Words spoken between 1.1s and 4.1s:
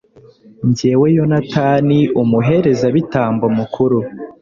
yonatani, umuherezabitambo mukuru